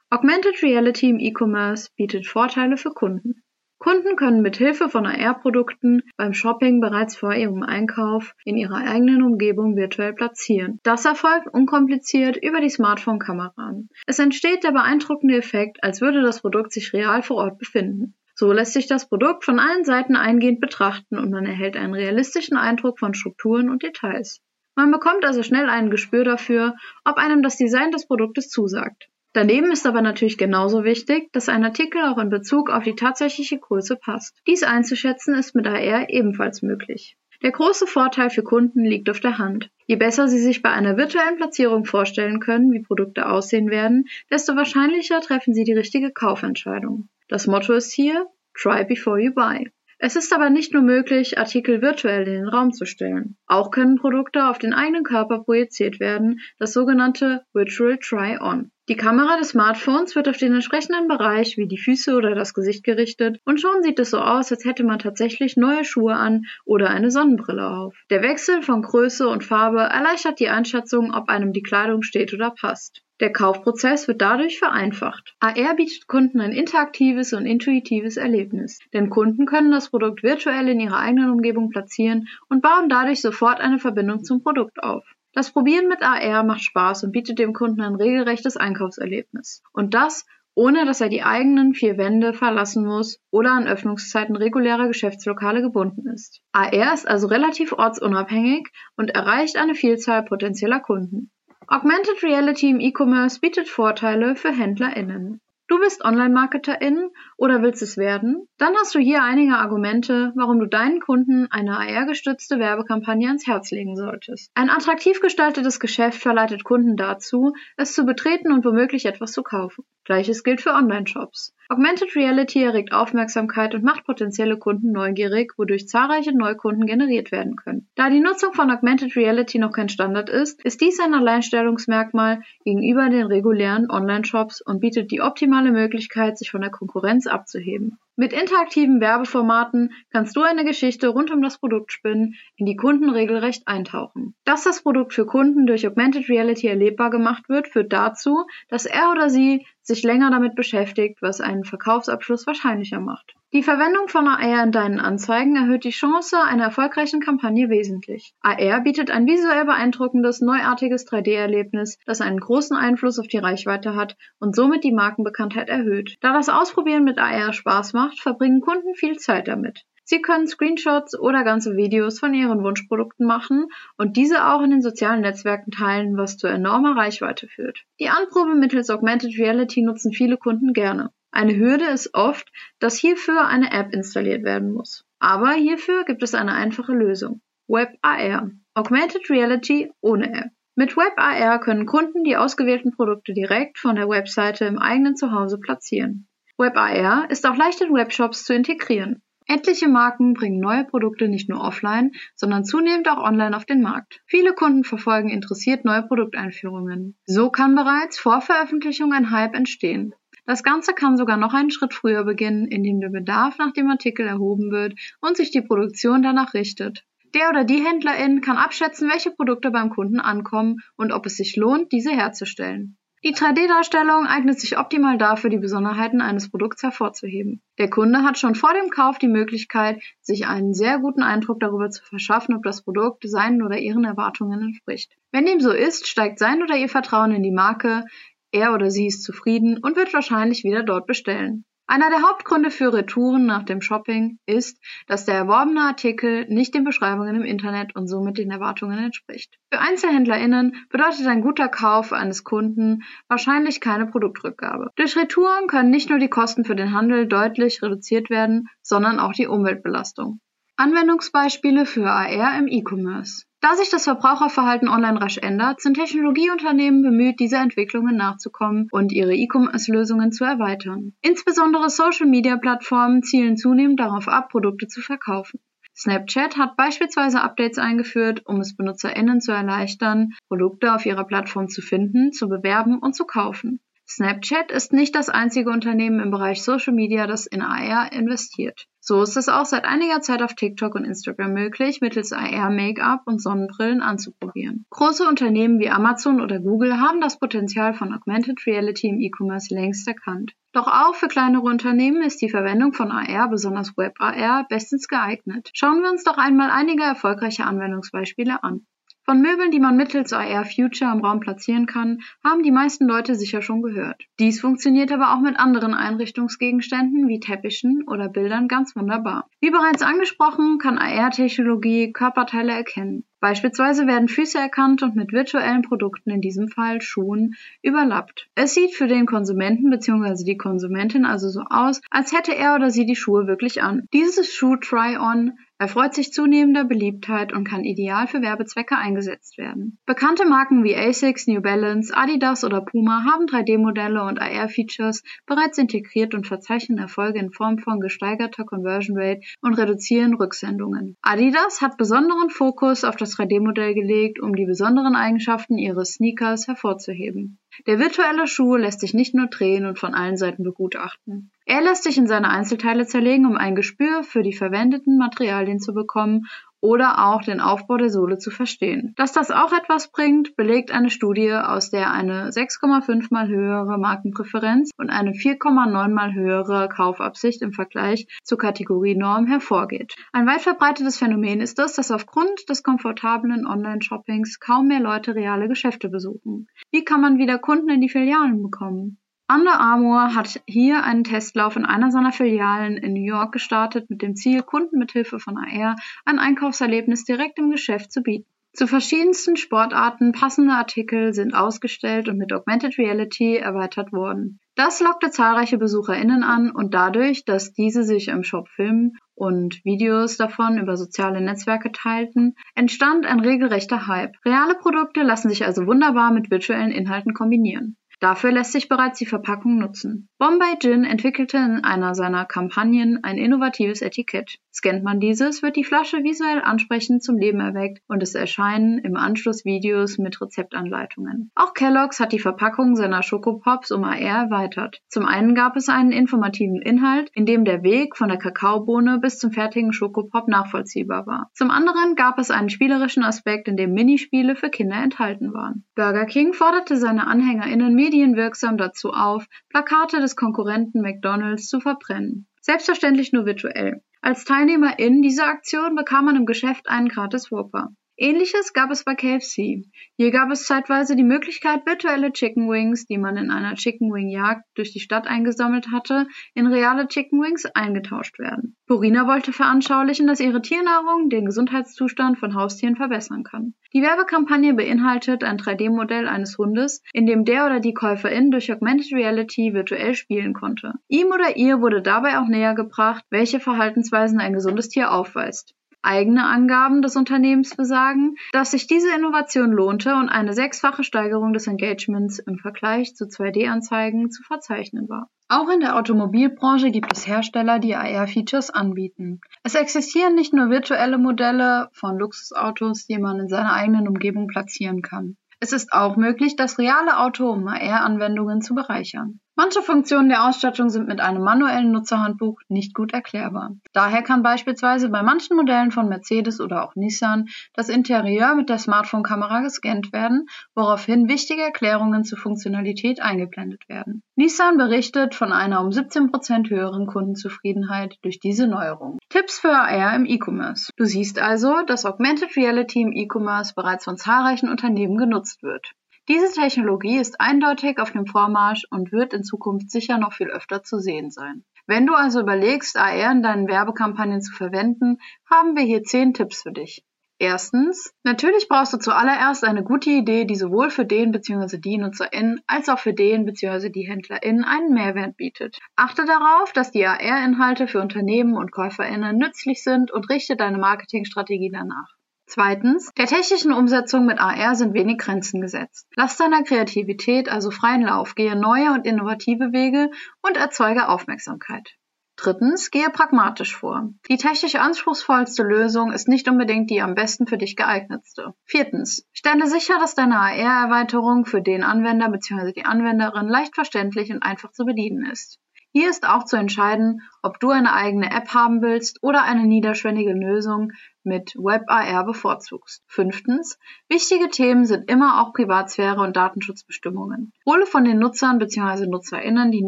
Augmented 0.10 0.64
Reality 0.64 1.12
im 1.12 1.20
E-Commerce 1.20 1.92
bietet 1.96 2.26
Vorteile 2.26 2.78
für 2.78 2.90
Kunden. 2.90 3.44
Kunden 3.78 4.16
können 4.16 4.42
mit 4.42 4.58
Hilfe 4.58 4.90
von 4.90 5.06
AR-Produkten 5.06 6.02
beim 6.18 6.34
Shopping 6.34 6.82
bereits 6.82 7.16
vor 7.16 7.36
ihrem 7.36 7.62
Einkauf 7.62 8.34
in 8.44 8.58
ihrer 8.58 8.78
eigenen 8.78 9.22
Umgebung 9.22 9.76
virtuell 9.76 10.14
platzieren. 10.14 10.80
Das 10.82 11.06
erfolgt 11.06 11.48
unkompliziert 11.54 12.38
über 12.38 12.60
die 12.60 12.72
Smartphone-Kamera. 12.72 13.84
Es 14.08 14.18
entsteht 14.18 14.64
der 14.64 14.72
beeindruckende 14.72 15.38
Effekt, 15.38 15.84
als 15.84 16.02
würde 16.02 16.24
das 16.24 16.42
Produkt 16.42 16.74
sich 16.74 16.92
real 16.92 17.22
vor 17.22 17.38
Ort 17.38 17.60
befinden. 17.60 18.16
So 18.42 18.52
lässt 18.52 18.74
sich 18.74 18.88
das 18.88 19.08
Produkt 19.08 19.46
von 19.46 19.60
allen 19.60 19.84
Seiten 19.84 20.16
eingehend 20.16 20.62
betrachten 20.62 21.20
und 21.20 21.30
man 21.30 21.46
erhält 21.46 21.78
einen 21.78 21.94
realistischen 21.94 22.58
Eindruck 22.58 22.98
von 22.98 23.14
Strukturen 23.14 23.70
und 23.70 23.84
Details. 23.84 24.42
Man 24.74 24.90
bekommt 24.90 25.26
also 25.26 25.44
schnell 25.44 25.70
ein 25.70 25.92
Gespür 25.92 26.24
dafür, 26.24 26.76
ob 27.06 27.18
einem 27.18 27.44
das 27.44 27.58
Design 27.58 27.92
des 27.92 28.08
Produktes 28.08 28.50
zusagt. 28.50 29.10
Daneben 29.34 29.72
ist 29.72 29.86
aber 29.86 30.02
natürlich 30.02 30.40
genauso 30.40 30.84
wichtig, 30.84 31.32
dass 31.34 31.50
ein 31.50 31.64
Artikel 31.64 32.02
auch 32.02 32.18
in 32.18 32.32
Bezug 32.32 32.72
auf 32.72 32.84
die 32.84 32.96
tatsächliche 32.96 33.60
Größe 33.60 33.96
passt. 33.96 34.36
Dies 34.48 34.64
einzuschätzen 34.64 35.36
ist 35.36 35.54
mit 35.54 35.68
AR 35.68 36.10
ebenfalls 36.10 36.64
möglich. 36.64 37.18
Der 37.44 37.52
große 37.52 37.88
Vorteil 37.88 38.30
für 38.30 38.44
Kunden 38.44 38.86
liegt 38.86 39.10
auf 39.10 39.20
der 39.20 39.40
Hand. 39.40 39.72
Je 39.88 39.96
besser 39.96 40.28
sie 40.28 40.40
sich 40.40 40.62
bei 40.62 40.70
einer 40.70 40.96
virtuellen 40.96 41.38
Platzierung 41.38 41.86
vorstellen 41.86 42.40
können, 42.40 42.72
wie 42.72 42.84
Produkte 42.84 43.28
aussehen 43.28 43.70
werden, 43.70 44.06
desto 44.30 44.56
wahrscheinlicher 44.56 45.22
treffen 45.22 45.54
sie 45.54 45.64
die 45.64 45.74
richtige 45.74 46.12
Kaufentscheidung. 46.12 47.10
Das 47.28 47.48
Motto 47.48 47.74
ist 47.74 47.92
hier 47.92 48.28
Try 48.54 48.86
before 48.86 49.20
you 49.20 49.34
buy. 49.34 49.72
Es 49.98 50.16
ist 50.16 50.34
aber 50.34 50.50
nicht 50.50 50.74
nur 50.74 50.82
möglich, 50.82 51.38
Artikel 51.38 51.82
virtuell 51.82 52.28
in 52.28 52.34
den 52.34 52.48
Raum 52.48 52.74
zu 52.74 52.86
stellen. 52.86 53.38
Auch 53.46 53.72
können 53.72 53.98
Produkte 53.98 54.48
auf 54.48 54.58
den 54.58 54.74
eigenen 54.74 55.04
Körper 55.04 55.44
projiziert 55.44 56.00
werden, 56.00 56.40
das 56.58 56.74
sogenannte 56.74 57.44
Virtual 57.54 57.98
Try-On. 57.98 58.72
Die 58.92 58.98
Kamera 58.98 59.38
des 59.38 59.52
Smartphones 59.52 60.18
wird 60.18 60.28
auf 60.28 60.36
den 60.36 60.54
entsprechenden 60.54 61.08
Bereich 61.08 61.56
wie 61.56 61.66
die 61.66 61.78
Füße 61.78 62.14
oder 62.14 62.36
das 62.36 62.54
Gesicht 62.54 62.84
gerichtet 62.84 63.40
und 63.46 63.62
schon 63.62 63.82
sieht 63.84 63.98
es 64.00 64.10
so 64.10 64.20
aus, 64.20 64.52
als 64.52 64.66
hätte 64.66 64.84
man 64.84 65.00
tatsächlich 65.00 65.56
neue 65.56 65.86
Schuhe 65.86 66.14
an 66.16 66.44
oder 66.66 66.90
eine 66.90 67.10
Sonnenbrille 67.10 67.70
auf. 67.70 67.96
Der 68.10 68.22
Wechsel 68.22 68.62
von 68.62 68.82
Größe 68.82 69.30
und 69.30 69.46
Farbe 69.46 69.80
erleichtert 69.80 70.42
die 70.42 70.50
Einschätzung, 70.50 71.14
ob 71.14 71.30
einem 71.30 71.54
die 71.54 71.64
Kleidung 71.64 72.02
steht 72.02 72.34
oder 72.34 72.52
passt. 72.52 73.02
Der 73.22 73.32
Kaufprozess 73.32 74.10
wird 74.10 74.22
dadurch 74.22 74.60
vereinfacht. 74.60 75.36
AR 75.40 75.74
bietet 75.78 76.08
Kunden 76.08 76.42
ein 76.42 76.52
interaktives 76.52 77.32
und 77.32 77.46
intuitives 77.46 78.18
Erlebnis, 78.18 78.80
denn 78.94 79.10
Kunden 79.10 79.46
können 79.46 79.72
das 79.72 79.90
Produkt 79.90 80.22
virtuell 80.22 80.68
in 80.68 80.82
ihrer 80.82 81.00
eigenen 81.00 81.30
Umgebung 81.30 81.70
platzieren 81.70 82.28
und 82.50 82.62
bauen 82.62 82.90
dadurch 82.90 83.22
sofort 83.22 83.62
eine 83.62 83.80
Verbindung 83.80 84.26
zum 84.26 84.44
Produkt 84.44 84.84
auf. 84.84 85.06
Das 85.34 85.52
Probieren 85.52 85.88
mit 85.88 86.02
AR 86.02 86.44
macht 86.44 86.62
Spaß 86.62 87.04
und 87.04 87.14
bietet 87.14 87.40
dem 87.40 87.54
Kunden 87.54 87.82
ein 87.82 87.96
regelrechtes 87.96 88.58
Einkaufserlebnis. 88.58 89.64
Und 89.72 89.94
das, 89.94 90.26
ohne 90.56 90.86
dass 90.86 91.00
er 91.00 91.08
die 91.08 91.24
eigenen 91.24 91.74
vier 91.74 91.98
Wände 91.98 92.34
verlassen 92.34 92.86
muss 92.86 93.20
oder 93.32 93.52
an 93.52 93.68
Öffnungszeiten 93.68 94.36
regulärer 94.36 94.88
Geschäftslokale 94.88 95.62
gebunden 95.62 96.10
ist. 96.10 96.42
AR 96.52 96.94
ist 96.94 97.08
also 97.08 97.28
relativ 97.28 97.72
ortsunabhängig 97.72 98.68
und 98.98 99.12
erreicht 99.12 99.58
eine 99.58 99.76
Vielzahl 99.76 100.24
potenzieller 100.24 100.82
Kunden. 100.82 101.32
Augmented 101.68 102.22
Reality 102.24 102.70
im 102.70 102.82
E-Commerce 102.82 103.40
bietet 103.40 103.70
Vorteile 103.70 104.36
für 104.36 104.52
HändlerInnen. 104.52 105.40
Du 105.72 105.80
bist 105.80 106.04
Online-Marketerin 106.04 107.12
oder 107.38 107.62
willst 107.62 107.82
es 107.82 107.96
werden? 107.96 108.46
Dann 108.58 108.76
hast 108.76 108.94
du 108.94 109.00
hier 109.00 109.24
einige 109.24 109.54
Argumente, 109.54 110.34
warum 110.36 110.60
du 110.60 110.66
deinen 110.66 111.00
Kunden 111.00 111.48
eine 111.50 111.78
AR-gestützte 111.78 112.60
Werbekampagne 112.60 113.28
ans 113.30 113.48
Herz 113.48 113.72
legen 113.72 113.96
solltest. 113.96 114.52
Ein 114.54 114.70
attraktiv 114.70 115.22
gestaltetes 115.22 115.80
Geschäft 115.80 116.22
verleitet 116.22 116.66
Kunden 116.66 116.98
dazu, 116.98 117.54
es 117.78 117.94
zu 117.94 118.06
betreten 118.06 118.52
und 118.52 118.66
womöglich 118.66 119.06
etwas 119.06 119.32
zu 119.32 119.44
kaufen. 119.44 119.86
Gleiches 120.04 120.44
gilt 120.44 120.62
für 120.62 120.72
Online-Shops. 120.72 121.54
Augmented 121.70 122.16
Reality 122.16 122.64
erregt 122.64 122.92
Aufmerksamkeit 122.92 123.74
und 123.76 123.84
macht 123.84 124.04
potenzielle 124.04 124.58
Kunden 124.58 124.92
neugierig, 124.92 125.54
wodurch 125.58 125.88
zahlreiche 125.88 126.36
Neukunden 126.36 126.86
generiert 126.86 127.32
werden 127.32 127.56
können. 127.56 127.88
Da 127.96 128.10
die 128.10 128.20
Nutzung 128.20 128.54
von 128.54 128.70
Augmented 128.72 129.16
Reality 129.16 129.58
noch 129.58 129.72
kein 129.72 129.88
Standard 129.88 130.30
ist, 130.30 130.64
ist 130.66 130.82
dies 130.82 131.00
ein 131.00 131.14
Alleinstellungsmerkmal 131.14 132.42
gegenüber 132.66 133.10
den 133.10 133.28
regulären 133.28 133.90
Online-Shops 133.90 134.62
und 134.62 134.82
bietet 134.82 135.12
die 135.12 135.22
optimale 135.22 135.72
Möglichkeit, 135.72 136.38
sich 136.38 136.52
von 136.52 136.62
der 136.62 136.72
Konkurrenz 136.72 137.28
abzuheben. 137.28 137.98
Mit 138.22 138.34
interaktiven 138.34 139.02
Werbeformaten 139.02 139.94
kannst 140.12 140.36
du 140.36 140.44
eine 140.44 140.64
Geschichte 140.64 141.08
rund 141.08 141.32
um 141.32 141.42
das 141.42 141.58
Produkt 141.58 141.92
spinnen, 141.92 142.36
in 142.56 142.68
die 142.68 142.76
Kunden 142.76 143.10
regelrecht 143.10 143.68
eintauchen. 143.68 144.36
Dass 144.44 144.64
das 144.64 144.84
Produkt 144.84 145.16
für 145.16 145.26
Kunden 145.26 145.66
durch 145.66 145.88
Augmented 145.88 146.30
Reality 146.30 146.68
erlebbar 146.68 147.10
gemacht 147.10 147.50
wird, 147.50 147.68
führt 147.68 147.92
dazu, 147.92 148.46
dass 148.70 148.86
er 148.86 149.12
oder 149.12 149.32
sie 149.32 149.66
sich 149.82 150.04
länger 150.04 150.30
damit 150.30 150.54
beschäftigt, 150.54 151.24
was 151.24 151.42
einen 151.42 151.64
Verkaufsabschluss 151.64 152.46
wahrscheinlicher 152.46 153.00
macht. 153.00 153.34
Die 153.54 153.64
Verwendung 153.64 154.08
von 154.08 154.30
AR 154.30 154.64
in 154.64 154.72
deinen 154.72 155.02
Anzeigen 155.02 155.58
erhöht 155.58 155.84
die 155.84 155.90
Chance 155.90 156.42
einer 156.42 156.64
erfolgreichen 156.64 157.20
Kampagne 157.20 157.70
wesentlich. 157.70 158.34
AR 158.40 158.80
bietet 158.80 159.12
ein 159.12 159.28
visuell 159.28 159.66
beeindruckendes, 159.66 160.40
neuartiges 160.40 161.06
3D-Erlebnis, 161.06 162.00
das 162.06 162.22
einen 162.22 162.40
großen 162.40 162.78
Einfluss 162.78 163.20
auf 163.20 163.28
die 163.28 163.40
Reichweite 163.40 163.94
hat 163.94 164.16
und 164.40 164.56
somit 164.56 164.86
die 164.86 164.94
Markenbekanntheit 164.94 165.68
erhöht. 165.68 166.16
Da 166.22 166.32
das 166.32 166.48
Ausprobieren 166.48 167.04
mit 167.04 167.20
AR 167.20 167.52
Spaß 167.52 167.92
macht, 167.92 168.22
verbringen 168.22 168.62
Kunden 168.62 168.96
viel 168.96 169.18
Zeit 169.18 169.50
damit. 169.50 169.84
Sie 170.12 170.22
können 170.22 170.46
Screenshots 170.46 171.18
oder 171.18 171.46
ganze 171.46 171.78
Videos 171.78 172.20
von 172.20 172.34
ihren 172.34 172.66
Wunschprodukten 172.66 173.26
machen 173.26 173.68
und 173.96 174.18
diese 174.18 174.46
auch 174.46 174.62
in 174.62 174.70
den 174.70 174.82
sozialen 174.82 175.22
Netzwerken 175.22 175.72
teilen, 175.72 176.18
was 176.18 176.36
zu 176.36 176.48
enormer 176.48 176.98
Reichweite 176.98 177.48
führt. 177.48 177.86
Die 177.98 178.10
Anprobe 178.10 178.56
mittels 178.56 178.90
Augmented 178.90 179.40
Reality 179.40 179.82
nutzen 179.82 180.12
viele 180.12 180.36
Kunden 180.36 180.74
gerne. 180.74 181.12
Eine 181.32 181.56
Hürde 181.56 181.86
ist 181.86 182.14
oft, 182.14 182.52
dass 182.80 182.98
hierfür 182.98 183.48
eine 183.48 183.72
App 183.72 183.94
installiert 183.94 184.44
werden 184.44 184.74
muss. 184.74 185.06
Aber 185.20 185.54
hierfür 185.54 186.04
gibt 186.04 186.24
es 186.24 186.36
eine 186.36 186.56
einfache 186.56 186.92
Lösung. 186.92 187.40
WebAR. 187.70 188.52
Augmented 188.74 189.30
Reality 189.30 189.94
ohne 190.02 190.34
App. 190.34 190.52
Mit 190.76 190.98
WebAR 190.98 191.62
können 191.62 191.86
Kunden 191.86 192.26
die 192.26 192.36
ausgewählten 192.36 192.92
Produkte 192.92 193.32
direkt 193.32 193.78
von 193.78 193.96
der 193.96 194.10
Webseite 194.10 194.66
im 194.66 194.78
eigenen 194.78 195.16
Zuhause 195.16 195.58
platzieren. 195.58 196.28
WebAR 196.58 197.32
ist 197.32 197.46
auch 197.48 197.56
leicht 197.56 197.80
in 197.80 197.94
Webshops 197.94 198.44
zu 198.44 198.54
integrieren. 198.54 199.22
Etliche 199.54 199.90
Marken 199.90 200.34
bringen 200.34 200.62
neue 200.62 200.86
Produkte 200.86 201.28
nicht 201.28 201.50
nur 201.50 201.60
offline, 201.60 202.14
sondern 202.36 202.64
zunehmend 202.64 203.10
auch 203.10 203.22
online 203.22 203.54
auf 203.58 203.66
den 203.66 203.82
Markt. 203.82 204.22
Viele 204.26 204.54
Kunden 204.54 204.86
verfolgen 204.86 205.28
interessiert 205.28 205.84
neue 205.84 206.04
Produkteinführungen. 206.04 207.18
So 207.26 207.50
kann 207.50 207.76
bereits 207.76 208.18
vor 208.18 208.40
Veröffentlichung 208.40 209.12
ein 209.12 209.30
Hype 209.30 209.54
entstehen. 209.54 210.16
Das 210.46 210.64
Ganze 210.64 210.94
kann 210.94 211.18
sogar 211.18 211.36
noch 211.36 211.54
einen 211.54 211.70
Schritt 211.70 211.94
früher 211.94 212.24
beginnen, 212.24 212.66
indem 212.66 213.02
der 213.02 213.10
Bedarf 213.10 213.58
nach 213.58 213.74
dem 213.74 213.90
Artikel 213.90 214.26
erhoben 214.26 214.72
wird 214.72 214.98
und 215.20 215.36
sich 215.36 215.52
die 215.52 215.62
Produktion 215.62 216.24
danach 216.24 216.54
richtet. 216.54 217.04
Der 217.34 217.50
oder 217.50 217.66
die 217.66 217.86
Händlerin 217.86 218.40
kann 218.40 218.56
abschätzen, 218.56 219.10
welche 219.10 219.32
Produkte 219.32 219.70
beim 219.70 219.90
Kunden 219.90 220.22
ankommen 220.22 220.78
und 220.96 221.12
ob 221.12 221.26
es 221.26 221.36
sich 221.36 221.58
lohnt, 221.58 221.92
diese 221.92 222.12
herzustellen. 222.12 222.98
Die 223.24 223.36
3D-Darstellung 223.36 224.26
eignet 224.26 224.60
sich 224.60 224.80
optimal 224.80 225.20
dafür, 225.20 225.52
die 225.52 225.60
Besonderheiten 225.60 226.22
eines 226.22 226.50
Produkts 226.50 226.82
hervorzuheben. 226.82 227.62
Der 227.78 227.88
Kunde 227.88 228.24
hat 228.24 228.40
schon 228.40 228.56
vor 228.56 228.74
dem 228.74 228.90
Kauf 228.90 229.20
die 229.20 229.28
Möglichkeit, 229.28 230.02
sich 230.22 230.48
einen 230.48 230.74
sehr 230.74 230.98
guten 230.98 231.22
Eindruck 231.22 231.60
darüber 231.60 231.92
zu 231.92 232.04
verschaffen, 232.04 232.56
ob 232.56 232.64
das 232.64 232.82
Produkt 232.82 233.30
seinen 233.30 233.62
oder 233.62 233.78
ihren 233.78 234.06
Erwartungen 234.06 234.60
entspricht. 234.60 235.12
Wenn 235.32 235.46
dem 235.46 235.60
so 235.60 235.72
ist, 235.72 236.08
steigt 236.08 236.40
sein 236.40 236.64
oder 236.64 236.76
ihr 236.76 236.90
Vertrauen 236.90 237.32
in 237.32 237.44
die 237.44 237.52
Marke, 237.52 238.06
er 238.52 238.74
oder 238.74 238.90
sie 238.90 239.06
ist 239.06 239.22
zufrieden 239.22 239.78
und 239.78 239.96
wird 239.96 240.12
wahrscheinlich 240.16 240.64
wieder 240.64 240.82
dort 240.82 241.06
bestellen. 241.06 241.64
Einer 241.92 242.10
der 242.10 242.22
Hauptgründe 242.22 242.72
für 242.72 242.94
Retouren 242.94 243.46
nach 243.46 243.64
dem 243.64 243.82
Shopping 243.82 244.40
ist, 244.46 244.82
dass 245.08 245.26
der 245.26 245.36
erworbene 245.36 245.82
Artikel 245.82 246.46
nicht 246.48 246.74
den 246.74 246.86
Beschreibungen 246.86 247.36
im 247.36 247.44
Internet 247.44 247.98
und 247.98 248.08
somit 248.08 248.38
den 248.38 248.50
Erwartungen 248.50 248.98
entspricht. 248.98 249.60
Für 249.74 249.82
EinzelhändlerInnen 249.82 250.86
bedeutet 250.90 251.28
ein 251.28 251.42
guter 251.42 251.68
Kauf 251.68 252.14
eines 252.14 252.46
Kunden 252.46 253.04
wahrscheinlich 253.28 253.82
keine 253.82 254.06
Produktrückgabe. 254.06 254.92
Durch 254.96 255.18
Retouren 255.18 255.68
können 255.68 255.90
nicht 255.90 256.10
nur 256.10 256.18
die 256.20 256.30
Kosten 256.30 256.64
für 256.64 256.78
den 256.78 256.94
Handel 256.94 257.28
deutlich 257.28 257.84
reduziert 257.84 258.30
werden, 258.30 258.70
sondern 258.82 259.20
auch 259.20 259.34
die 259.34 259.48
Umweltbelastung. 259.48 260.40
Anwendungsbeispiele 260.78 261.86
für 261.86 262.10
AR 262.10 262.58
im 262.58 262.68
E-Commerce. 262.68 263.46
Da 263.62 263.76
sich 263.76 263.92
das 263.92 264.06
Verbraucherverhalten 264.06 264.90
online 264.90 265.22
rasch 265.22 265.38
ändert, 265.38 265.82
sind 265.82 265.94
Technologieunternehmen 265.94 267.04
bemüht, 267.04 267.40
diese 267.40 267.58
Entwicklungen 267.58 268.18
nachzukommen 268.18 268.88
und 268.92 269.12
ihre 269.12 269.36
E-Commerce-Lösungen 269.36 270.32
zu 270.32 270.44
erweitern. 270.44 271.14
Insbesondere 271.22 271.90
Social-Media-Plattformen 271.90 273.22
zielen 273.22 273.58
zunehmend 273.58 274.00
darauf 274.00 274.28
ab, 274.28 274.50
Produkte 274.50 274.88
zu 274.88 275.02
verkaufen. 275.02 275.60
Snapchat 275.96 276.58
hat 276.58 276.78
beispielsweise 276.78 277.42
Updates 277.42 277.78
eingeführt, 277.78 278.42
um 278.46 278.60
es 278.62 278.76
BenutzerInnen 278.76 279.42
zu 279.42 279.52
erleichtern, 279.52 280.30
Produkte 280.48 280.96
auf 280.96 281.06
ihrer 281.06 281.26
Plattform 281.26 281.68
zu 281.68 281.84
finden, 281.84 282.32
zu 282.32 282.50
bewerben 282.50 282.98
und 282.98 283.16
zu 283.16 283.26
kaufen. 283.26 283.80
Snapchat 284.14 284.72
ist 284.72 284.92
nicht 284.92 285.16
das 285.16 285.30
einzige 285.30 285.70
Unternehmen 285.70 286.20
im 286.20 286.32
Bereich 286.32 286.64
Social 286.64 286.94
Media, 286.94 287.28
das 287.28 287.46
in 287.46 287.62
AR 287.62 288.12
investiert. 288.12 288.88
So 289.00 289.22
ist 289.22 289.38
es 289.38 289.48
auch 289.48 289.64
seit 289.66 289.86
einiger 289.86 290.20
Zeit 290.20 290.42
auf 290.42 290.54
TikTok 290.54 290.96
und 290.96 291.06
Instagram 291.06 291.54
möglich, 291.54 292.02
mittels 292.02 292.34
AR-Make-up 292.34 293.22
und 293.24 293.42
Sonnenbrillen 293.42 294.02
anzuprobieren. 294.02 294.86
Große 294.90 295.26
Unternehmen 295.26 295.80
wie 295.80 295.90
Amazon 295.90 296.42
oder 296.42 296.60
Google 296.60 297.00
haben 297.00 297.22
das 297.22 297.40
Potenzial 297.40 297.94
von 297.94 298.14
Augmented 298.14 298.68
Reality 298.68 299.08
im 299.08 299.22
E-Commerce 299.22 299.74
längst 299.74 300.06
erkannt. 300.10 300.56
Doch 300.74 300.88
auch 300.88 301.16
für 301.16 301.30
kleinere 301.30 301.64
Unternehmen 301.64 302.22
ist 302.22 302.42
die 302.42 302.50
Verwendung 302.50 302.92
von 302.92 303.12
AR, 303.12 303.50
besonders 303.50 303.96
Web-AR, 303.96 304.66
bestens 304.68 305.08
geeignet. 305.08 305.70
Schauen 305.74 306.02
wir 306.02 306.12
uns 306.12 306.26
doch 306.26 306.38
einmal 306.38 306.70
einige 306.70 307.04
erfolgreiche 307.04 307.64
Anwendungsbeispiele 307.64 308.62
an. 308.62 308.86
Von 309.32 309.42
Möbeln, 309.42 309.72
die 309.72 309.80
man 309.80 309.96
mittels 309.96 310.34
AR 310.34 310.66
Future 310.66 311.10
im 311.10 311.24
Raum 311.24 311.40
platzieren 311.40 311.86
kann, 311.86 312.20
haben 312.44 312.64
die 312.64 312.72
meisten 312.72 313.08
Leute 313.08 313.36
sicher 313.36 313.62
schon 313.62 313.82
gehört. 313.82 314.26
Dies 314.40 314.60
funktioniert 314.60 315.10
aber 315.10 315.34
auch 315.34 315.40
mit 315.40 315.58
anderen 315.58 315.94
Einrichtungsgegenständen 315.94 317.30
wie 317.30 317.40
Teppichen 317.40 318.04
oder 318.08 318.28
Bildern 318.28 318.68
ganz 318.68 318.94
wunderbar. 318.94 319.48
Wie 319.62 319.72
bereits 319.72 320.02
angesprochen, 320.02 320.80
kann 320.80 320.98
AR-Technologie 320.98 322.12
Körperteile 322.12 322.74
erkennen. 322.74 323.24
Beispielsweise 323.40 324.06
werden 324.06 324.28
Füße 324.28 324.60
erkannt 324.60 325.02
und 325.02 325.16
mit 325.16 325.32
virtuellen 325.32 325.82
Produkten, 325.82 326.30
in 326.30 326.42
diesem 326.42 326.68
Fall 326.68 327.02
Schuhen, 327.02 327.56
überlappt. 327.82 328.50
Es 328.54 328.76
sieht 328.76 328.94
für 328.94 329.08
den 329.08 329.26
Konsumenten 329.26 329.90
bzw. 329.90 330.44
die 330.44 330.58
Konsumentin 330.58 331.26
also 331.26 331.50
so 331.50 331.62
aus, 331.68 332.02
als 332.12 332.34
hätte 332.34 332.56
er 332.56 332.76
oder 332.76 332.92
sie 332.92 333.08
die 333.08 333.16
Schuhe 333.16 333.48
wirklich 333.48 333.82
an. 333.82 334.04
Dieses 334.14 334.54
Schuh-Try-On 334.54 335.54
erfreut 335.82 336.14
sich 336.14 336.32
zunehmender 336.32 336.84
Beliebtheit 336.84 337.54
und 337.54 337.68
kann 337.68 337.84
ideal 337.84 338.28
für 338.28 338.44
Werbezwecke 338.44 338.96
eingesetzt 338.96 339.58
werden. 339.58 339.98
Bekannte 340.06 340.46
Marken 340.46 340.84
wie 340.84 340.96
ASICS, 340.96 341.48
New 341.48 341.60
Balance, 341.60 342.16
Adidas 342.16 342.64
oder 342.64 342.82
Puma 342.82 343.24
haben 343.26 343.48
3D-Modelle 343.48 344.24
und 344.24 344.40
AR-Features 344.40 345.24
bereits 345.48 345.80
integriert 345.80 346.36
und 346.36 346.46
verzeichnen 346.46 347.00
Erfolge 347.00 347.40
in 347.40 347.52
Form 347.52 347.80
von 347.80 348.00
gesteigerter 348.00 348.64
Conversion 348.64 349.18
Rate 349.18 349.42
und 349.62 349.74
reduzieren 349.74 350.36
Rücksendungen. 350.36 351.18
Adidas 351.24 351.82
hat 351.82 351.98
besonderen 351.98 352.52
Fokus 352.52 353.04
auf 353.04 353.16
das 353.16 353.36
3D-Modell 353.36 353.96
gelegt, 353.96 354.40
um 354.40 354.56
die 354.56 354.68
besonderen 354.68 355.16
Eigenschaften 355.16 355.80
ihres 355.80 356.14
Sneakers 356.14 356.68
hervorzuheben. 356.68 357.58
Der 357.88 358.00
virtuelle 358.00 358.48
Schuh 358.48 358.76
lässt 358.76 359.00
sich 359.00 359.14
nicht 359.14 359.34
nur 359.34 359.48
drehen 359.48 359.86
und 359.86 359.98
von 359.98 360.14
allen 360.14 360.38
Seiten 360.38 360.64
begutachten. 360.64 361.52
Er 361.66 361.82
lässt 361.82 362.04
sich 362.04 362.18
in 362.18 362.28
seine 362.28 362.50
Einzelteile 362.50 363.08
zerlegen, 363.08 363.46
um 363.46 363.56
ein 363.56 363.76
Gespür 363.76 364.24
für 364.24 364.44
die 364.44 364.54
verwendeten 364.54 365.18
Materialien 365.18 365.80
zu 365.80 365.94
bekommen 365.94 366.48
oder 366.82 367.28
auch 367.28 367.44
den 367.44 367.62
Aufbau 367.62 367.98
der 367.98 368.10
Sohle 368.10 368.40
zu 368.40 368.52
verstehen. 368.52 369.14
Dass 369.16 369.32
das 369.32 369.52
auch 369.52 369.72
etwas 369.72 370.12
bringt, 370.12 370.56
belegt 370.56 370.92
eine 370.92 371.10
Studie, 371.10 371.54
aus 371.54 371.92
der 371.92 372.12
eine 372.12 372.50
6,5 372.50 373.28
mal 373.30 373.48
höhere 373.48 373.98
Markenpräferenz 373.98 374.90
und 374.98 375.10
eine 375.10 375.32
4,9 375.32 376.10
mal 376.10 376.34
höhere 376.34 376.90
Kaufabsicht 376.90 377.62
im 377.62 377.72
Vergleich 377.72 378.28
zur 378.44 378.58
Kategorienorm 378.58 379.46
hervorgeht. 379.46 380.16
Ein 380.34 380.48
weit 380.48 380.62
verbreitetes 380.62 381.18
Phänomen 381.18 381.62
ist 381.62 381.80
es, 381.80 381.94
dass 381.94 382.12
aufgrund 382.12 382.68
des 382.70 382.84
komfortablen 382.84 383.68
Online-Shoppings 383.68 384.60
kaum 384.60 384.88
mehr 384.88 385.00
Leute 385.00 385.36
reale 385.36 385.68
Geschäfte 385.68 386.10
besuchen. 386.10 386.68
Wie 386.92 387.06
kann 387.06 387.22
man 387.22 387.38
wieder 387.38 387.60
Kunden 387.60 387.90
in 387.90 388.02
die 388.02 388.10
Filialen 388.10 388.62
bekommen? 388.64 389.21
Under 389.54 389.82
Armour 389.82 390.34
hat 390.34 390.62
hier 390.66 391.04
einen 391.04 391.26
Testlauf 391.26 391.76
in 391.76 391.84
einer 391.84 392.10
seiner 392.10 392.32
Filialen 392.32 392.96
in 392.96 393.12
New 393.12 393.26
York 393.26 393.52
gestartet, 393.52 394.10
mit 394.10 394.22
dem 394.22 394.34
Ziel, 394.34 394.62
Kunden 394.62 394.98
mit 394.98 395.12
Hilfe 395.12 395.40
von 395.40 395.58
AR 395.58 395.98
ein 396.24 396.40
Einkaufserlebnis 396.40 397.26
direkt 397.26 397.60
im 397.60 397.70
Geschäft 397.70 398.14
zu 398.14 398.22
bieten. 398.22 398.48
Zu 398.72 398.88
verschiedensten 398.88 399.58
Sportarten 399.58 400.32
passende 400.32 400.72
Artikel 400.74 401.34
sind 401.34 401.54
ausgestellt 401.54 402.30
und 402.30 402.38
mit 402.38 402.54
Augmented 402.54 402.98
Reality 402.98 403.58
erweitert 403.58 404.14
worden. 404.14 404.62
Das 404.76 405.02
lockte 405.02 405.32
zahlreiche 405.32 405.78
BesucherInnen 405.78 406.44
an 406.44 406.72
und 406.72 406.94
dadurch, 406.94 407.44
dass 407.44 407.74
diese 407.74 408.06
sich 408.06 408.30
im 408.30 408.44
Shop 408.44 408.70
filmen 408.70 409.18
und 409.36 409.84
Videos 409.84 410.38
davon 410.38 410.78
über 410.78 410.96
soziale 410.96 411.42
Netzwerke 411.42 411.92
teilten, 411.92 412.56
entstand 412.74 413.26
ein 413.26 413.42
regelrechter 413.42 414.08
Hype. 414.08 414.38
Reale 414.46 414.76
Produkte 414.76 415.24
lassen 415.24 415.50
sich 415.50 415.66
also 415.66 415.86
wunderbar 415.88 416.32
mit 416.32 416.50
virtuellen 416.50 416.94
Inhalten 416.94 417.34
kombinieren. 417.34 417.98
Dafür 418.22 418.52
lässt 418.52 418.72
sich 418.72 418.88
bereits 418.88 419.18
die 419.18 419.26
Verpackung 419.26 419.80
nutzen. 419.80 420.30
Bombay 420.42 420.80
Gin 420.80 421.04
entwickelte 421.04 421.58
in 421.58 421.84
einer 421.84 422.16
seiner 422.16 422.46
Kampagnen 422.46 423.24
ein 423.24 423.38
innovatives 423.38 424.02
Etikett. 424.02 424.58
Scannt 424.74 425.04
man 425.04 425.20
dieses, 425.20 425.62
wird 425.62 425.76
die 425.76 425.84
Flasche 425.84 426.24
visuell 426.24 426.62
ansprechend 426.64 427.22
zum 427.22 427.38
Leben 427.38 427.60
erweckt 427.60 428.02
und 428.08 428.24
es 428.24 428.34
erscheinen 428.34 428.98
im 428.98 429.18
Anschluss 429.18 429.66
Videos 429.66 430.18
mit 430.18 430.42
Rezeptanleitungen. 430.42 431.52
Auch 431.54 431.76
Kellogg's 431.76 432.20
hat 432.20 432.32
die 432.32 432.40
Verpackung 432.40 432.96
seiner 432.96 433.22
Schokopops 433.22 433.92
um 433.92 434.04
AR 434.04 434.18
erweitert. 434.18 435.02
Zum 435.10 435.28
einen 435.28 435.54
gab 435.54 435.76
es 435.76 435.90
einen 435.90 436.12
informativen 436.12 436.82
Inhalt, 436.82 437.30
in 437.36 437.46
dem 437.46 437.64
der 437.64 437.84
Weg 437.84 438.18
von 438.18 438.30
der 438.30 438.40
Kakaobohne 438.40 439.20
bis 439.20 439.38
zum 439.38 439.52
fertigen 439.52 439.94
Schokopop 439.94 440.48
nachvollziehbar 440.48 441.28
war. 441.28 441.52
Zum 441.54 441.70
anderen 441.70 442.16
gab 442.16 442.40
es 442.40 442.50
einen 442.50 442.70
spielerischen 442.70 443.24
Aspekt, 443.24 443.68
in 443.68 443.78
dem 443.78 443.94
Minispiele 443.94 444.56
für 444.56 444.72
Kinder 444.72 444.96
enthalten 445.04 445.54
waren. 445.54 445.86
Burger 445.94 446.26
King 446.26 446.54
forderte 446.54 446.98
seine 446.98 447.28
AnhängerInnen 447.28 447.94
medienwirksam 447.94 448.78
dazu 448.78 449.12
auf, 449.12 449.46
Plakate 449.70 450.20
des 450.20 450.31
Konkurrenten 450.36 451.02
McDonalds 451.02 451.68
zu 451.68 451.80
verbrennen. 451.80 452.48
Selbstverständlich 452.62 453.34
nur 453.34 453.46
virtuell. 453.46 454.04
Als 454.22 454.46
Teilnehmer 454.46 455.00
in 455.00 455.22
dieser 455.22 455.48
Aktion 455.48 455.96
bekam 455.96 456.26
man 456.26 456.36
im 456.36 456.46
Geschäft 456.46 456.88
einen 456.90 457.10
gratis 457.10 457.52
Whopper. 457.52 457.90
Ähnliches 458.18 458.74
gab 458.74 458.92
es 458.92 459.04
bei 459.04 459.16
KFC. 459.16 459.84
Hier 460.18 460.32
gab 460.32 460.52
es 460.52 460.66
zeitweise 460.66 461.16
die 461.16 461.24
Möglichkeit, 461.24 461.86
virtuelle 461.86 462.32
Chicken 462.32 462.70
Wings, 462.70 463.06
die 463.06 463.18
man 463.18 463.38
in 463.38 463.50
einer 463.50 463.76
Chicken 463.76 464.14
Wing 464.14 464.30
Jagd 464.30 464.64
durch 464.76 464.94
die 464.94 465.00
Stadt 465.00 465.28
eingesammelt 465.28 465.92
hatte, 465.92 466.28
in 466.54 466.68
reale 466.68 467.08
Chicken 467.08 467.42
Wings 467.42 467.66
eingetauscht 467.66 468.38
werden. 468.38 468.76
Purina 468.86 469.26
wollte 469.26 469.54
veranschaulichen, 469.54 470.28
dass 470.28 470.40
ihre 470.40 470.62
Tiernahrung 470.62 471.30
den 471.30 471.46
Gesundheitszustand 471.46 472.38
von 472.38 472.56
Haustieren 472.56 472.96
verbessern 472.96 473.44
kann. 473.44 473.74
Die 473.94 474.02
Werbekampagne 474.02 474.74
beinhaltet 474.74 475.44
ein 475.44 475.58
3D-Modell 475.58 476.28
eines 476.28 476.58
Hundes, 476.58 477.02
in 477.14 477.26
dem 477.26 477.46
der 477.46 477.66
oder 477.66 477.80
die 477.80 477.94
Käuferin 477.94 478.52
durch 478.52 478.72
Augmented 478.72 479.14
Reality 479.14 479.74
virtuell 479.74 480.14
spielen 480.14 480.54
konnte. 480.54 480.94
Ihm 481.08 481.28
oder 481.28 481.58
ihr 481.58 481.82
wurde 481.82 482.02
dabei 482.02 482.38
auch 482.38 482.48
näher 482.48 482.76
gebracht, 482.76 483.26
welche 483.30 483.60
Verhaltensweisen 483.60 484.40
ein 484.40 484.54
gesundes 484.54 484.90
Tier 484.90 485.12
aufweist. 485.12 485.74
Eigene 486.04 486.46
Angaben 486.46 487.02
des 487.02 487.16
Unternehmens 487.16 487.76
besagen, 487.76 488.36
dass 488.54 488.72
sich 488.72 488.88
diese 488.88 489.14
Innovation 489.16 489.72
lohnte 489.72 490.16
und 490.16 490.30
eine 490.30 490.54
sechsfache 490.54 491.04
Steigerung 491.04 491.54
des 491.54 491.68
Engagements 491.68 492.40
im 492.40 492.58
Vergleich 492.58 493.16
zu 493.16 493.26
2D-Anzeigen 493.26 494.32
zu 494.32 494.44
verzeichnen 494.44 495.08
war. 495.10 495.30
Auch 495.48 495.70
in 495.70 495.82
der 495.82 495.98
Automobilbranche 495.98 496.92
gibt 496.92 497.12
es 497.12 497.28
Hersteller, 497.28 497.80
die 497.80 497.96
AR-Features 497.96 498.70
anbieten. 498.70 499.42
Es 499.64 499.76
existieren 499.76 500.34
nicht 500.34 500.54
nur 500.54 500.70
virtuelle 500.70 501.18
Modelle 501.18 501.90
von 501.94 502.18
Luxusautos, 502.18 503.06
die 503.06 503.18
man 503.18 503.40
in 503.40 503.50
seiner 503.50 503.74
eigenen 503.74 504.08
Umgebung 504.08 504.48
platzieren 504.48 505.02
kann. 505.02 505.36
Es 505.60 505.74
ist 505.74 505.94
auch 505.94 506.16
möglich, 506.16 506.56
das 506.56 506.80
reale 506.80 507.20
Auto 507.20 507.48
um 507.48 507.68
AR-Anwendungen 507.68 508.62
zu 508.62 508.74
bereichern. 508.74 509.40
Manche 509.56 509.82
Funktionen 509.82 510.30
der 510.30 510.48
Ausstattung 510.48 510.90
sind 510.90 511.10
mit 511.10 511.20
einem 511.20 511.44
manuellen 511.44 511.92
Nutzerhandbuch 511.92 512.62
nicht 512.70 512.94
gut 512.94 513.14
erklärbar. 513.14 513.76
Daher 513.92 514.22
kann 514.22 514.44
beispielsweise 514.44 515.10
bei 515.10 515.24
manchen 515.24 515.58
Modellen 515.58 515.92
von 515.92 516.08
Mercedes 516.08 516.62
oder 516.62 516.86
auch 516.86 516.96
Nissan 516.96 517.50
das 517.74 517.90
Interieur 517.90 518.56
mit 518.56 518.70
der 518.70 518.78
Smartphone-Kamera 518.78 519.60
gescannt 519.60 520.14
werden, 520.14 520.48
woraufhin 520.74 521.28
wichtige 521.28 521.64
Erklärungen 521.64 522.24
zur 522.24 522.38
Funktionalität 522.38 523.22
eingeblendet 523.22 523.90
werden. 523.90 524.24
Nissan 524.38 524.78
berichtet 524.78 525.36
von 525.36 525.52
einer 525.52 525.82
um 525.82 525.90
17% 525.90 526.70
höheren 526.70 527.06
Kundenzufriedenheit 527.06 528.18
durch 528.22 528.40
diese 528.40 528.68
Neuerung. 528.68 529.20
Tipps 529.28 529.60
für 529.60 529.74
AR 529.74 530.16
im 530.16 530.26
E-Commerce. 530.26 530.92
Du 530.96 531.04
siehst 531.04 531.40
also, 531.40 531.76
dass 531.86 532.06
Augmented 532.06 532.56
Reality 532.56 533.02
im 533.02 533.12
E-Commerce 533.12 533.74
bereits 533.76 534.06
von 534.06 534.16
zahlreichen 534.16 534.70
Unternehmen 534.70 535.18
genutzt 535.18 535.62
wird. 535.62 535.92
Diese 536.32 536.50
Technologie 536.54 537.18
ist 537.18 537.42
eindeutig 537.42 538.00
auf 538.00 538.14
dem 538.14 538.26
Vormarsch 538.26 538.86
und 538.90 539.12
wird 539.12 539.34
in 539.34 539.44
Zukunft 539.44 539.92
sicher 539.92 540.18
noch 540.18 540.32
viel 540.32 540.48
öfter 540.48 540.82
zu 540.82 540.98
sehen 540.98 541.30
sein. 541.30 541.66
Wenn 541.88 542.08
du 542.08 542.14
also 542.14 542.40
überlegst, 542.40 542.96
AR 542.96 543.34
in 543.34 543.44
deinen 543.44 543.68
Werbekampagnen 543.68 544.42
zu 544.42 544.54
verwenden, 544.54 545.18
haben 545.46 545.76
wir 545.76 545.84
hier 545.84 546.04
zehn 546.04 546.34
Tipps 546.34 546.62
für 546.62 546.72
dich. 546.72 547.04
Erstens, 547.38 548.14
natürlich 548.24 548.70
brauchst 548.70 548.94
du 548.94 548.98
zuallererst 548.98 549.66
eine 549.66 549.84
gute 549.84 550.10
Idee, 550.10 550.46
die 550.46 550.56
sowohl 550.56 550.90
für 550.90 551.04
den 551.04 551.34
bzw. 551.34 551.80
die 551.80 551.98
NutzerInnen 551.98 552.62
als 552.66 552.88
auch 552.88 553.00
für 553.00 553.14
den 553.14 553.44
bzw. 553.44 553.90
die 553.90 554.08
HändlerInnen 554.08 554.64
einen 554.64 554.94
Mehrwert 554.94 555.36
bietet. 555.36 555.80
Achte 555.98 556.24
darauf, 556.24 556.72
dass 556.72 556.92
die 556.92 557.06
AR-Inhalte 557.06 557.90
für 557.90 558.00
Unternehmen 558.00 558.56
und 558.56 558.72
KäuferInnen 558.72 559.36
nützlich 559.36 559.84
sind 559.84 560.12
und 560.12 560.30
richte 560.30 560.56
deine 560.56 560.78
Marketingstrategie 560.78 561.72
danach. 561.74 562.21
Zweitens, 562.54 563.14
der 563.18 563.28
technischen 563.28 563.72
Umsetzung 563.72 564.26
mit 564.26 564.38
AR 564.38 564.76
sind 564.76 564.94
wenig 564.94 565.20
Grenzen 565.20 565.62
gesetzt. 565.62 566.06
Lass 566.18 566.36
deiner 566.36 566.64
Kreativität 566.64 567.48
also 567.48 567.72
freien 567.72 568.02
Lauf, 568.02 568.36
gehe 568.36 568.58
neue 568.58 568.92
und 568.92 569.06
innovative 569.06 569.72
Wege 569.72 570.12
und 570.42 570.58
erzeuge 570.58 571.08
Aufmerksamkeit. 571.08 571.96
Drittens, 572.36 572.92
gehe 572.92 573.10
pragmatisch 573.10 573.74
vor. 573.78 574.10
Die 574.28 574.36
technisch 574.36 574.76
anspruchsvollste 574.76 575.64
Lösung 575.64 576.12
ist 576.12 576.28
nicht 576.28 576.50
unbedingt 576.50 576.90
die 576.90 577.02
am 577.02 577.16
besten 577.16 577.48
für 577.48 577.58
dich 577.58 577.78
geeignetste. 577.78 578.54
Viertens, 578.66 579.26
stelle 579.32 579.68
sicher, 579.68 579.98
dass 580.00 580.16
deine 580.16 580.38
AR-Erweiterung 580.38 581.46
für 581.46 581.62
den 581.62 581.86
Anwender 581.86 582.28
bzw. 582.28 582.74
die 582.74 582.84
Anwenderin 582.84 583.48
leicht 583.48 583.76
verständlich 583.76 584.30
und 584.30 584.44
einfach 584.44 584.74
zu 584.74 584.84
bedienen 584.84 585.26
ist. 585.26 585.62
Hier 585.94 586.10
ist 586.10 586.26
auch 586.26 586.46
zu 586.46 586.56
entscheiden, 586.56 587.22
ob 587.44 587.60
du 587.60 587.70
eine 587.70 587.94
eigene 587.94 588.32
App 588.32 588.54
haben 588.54 588.82
willst 588.82 589.22
oder 589.24 589.44
eine 589.44 589.66
niederschwellige 589.66 590.32
Lösung 590.32 590.92
mit 591.24 591.56
WebAR 591.56 592.26
bevorzugst. 592.26 593.04
Fünftens. 593.08 593.78
Wichtige 594.10 594.50
Themen 594.50 594.86
sind 594.86 595.10
immer 595.10 595.42
auch 595.42 595.54
Privatsphäre 595.54 596.22
und 596.22 596.36
Datenschutzbestimmungen. 596.36 597.54
Hole 597.66 597.86
von 597.86 598.06
den 598.06 598.20
Nutzern 598.20 598.58
bzw. 598.60 599.08
NutzerInnen 599.08 599.72
die 599.72 599.84